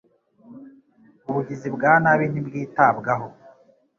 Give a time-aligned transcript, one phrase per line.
[1.29, 3.27] Ubugizi bwa nabi ntibwitabwaho,